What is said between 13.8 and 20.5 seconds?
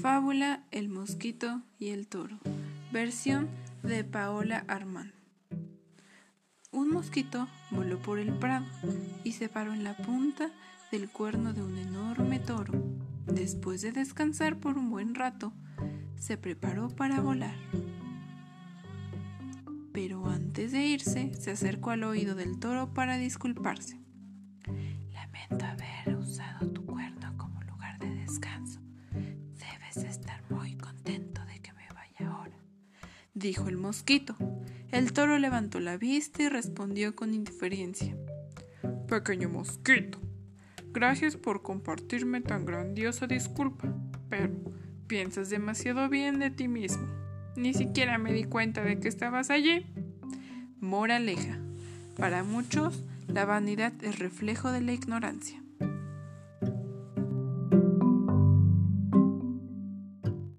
de descansar por un buen rato, se preparó para volar. Pero